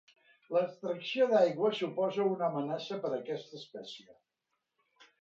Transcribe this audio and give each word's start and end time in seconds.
L'extracció 0.53 1.27
d'aigua 1.33 1.71
suposa 1.81 2.27
una 2.31 2.49
amenaça 2.49 3.01
per 3.07 3.15
a 3.15 3.19
aquesta 3.23 3.63
espècie. 3.63 4.21